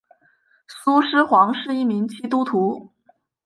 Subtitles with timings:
[0.67, 2.89] 苏施黄是一名基督徒。